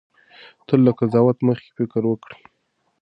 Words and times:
تل 0.67 0.79
له 0.85 0.91
قضاوت 0.99 1.37
مخکې 1.47 1.69
فکر 1.77 2.01
وکړئ. 2.07 2.41